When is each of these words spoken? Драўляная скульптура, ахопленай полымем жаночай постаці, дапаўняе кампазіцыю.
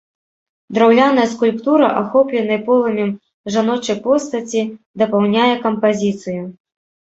Драўляная 0.77 1.25
скульптура, 1.33 1.87
ахопленай 1.99 2.59
полымем 2.71 3.11
жаночай 3.53 3.97
постаці, 4.09 4.61
дапаўняе 5.07 5.49
кампазіцыю. 5.71 6.43